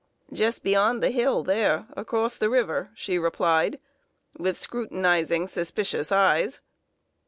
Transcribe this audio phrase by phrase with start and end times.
[0.33, 3.79] "Just beyond the hill there, across the river," she replied,
[4.35, 6.59] with scrutinizing, suspicious eyes.